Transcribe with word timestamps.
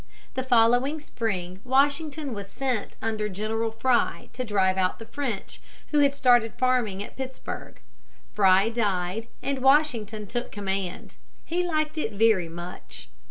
The 0.33 0.41
following 0.41 0.99
spring 0.99 1.59
Washington 1.63 2.33
was 2.33 2.47
sent 2.49 2.95
under 3.03 3.29
General 3.29 3.69
Fry 3.69 4.29
to 4.33 4.43
drive 4.43 4.75
out 4.75 4.97
the 4.97 5.05
French, 5.05 5.61
who 5.91 5.99
had 5.99 6.15
started 6.15 6.55
farming 6.55 7.03
at 7.03 7.15
Pittsburg. 7.15 7.79
Fry 8.33 8.69
died, 8.69 9.27
and 9.43 9.61
Washington 9.61 10.25
took 10.25 10.51
command. 10.51 11.17
He 11.45 11.63
liked 11.63 11.99
it 11.99 12.13
very 12.13 12.49
much. 12.49 13.09